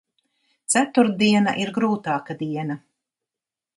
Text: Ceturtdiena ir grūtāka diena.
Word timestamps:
Ceturtdiena 0.75 1.53
ir 1.65 1.73
grūtāka 1.77 2.39
diena. 2.43 2.79